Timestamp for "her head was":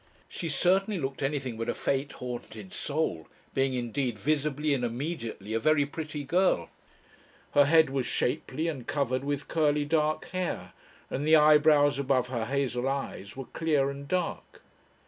7.51-8.07